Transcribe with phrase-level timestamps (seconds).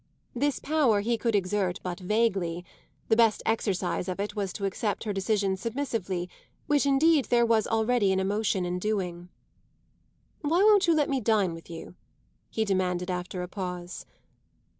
[0.33, 2.65] This power he could exert but vaguely;
[3.09, 6.27] the best exercise of it was to accept her decisions submissively
[6.65, 9.29] which indeed there was already an emotion in doing.
[10.41, 11.93] "Why won't you let me dine with you?"
[12.49, 14.07] he demanded after a pause.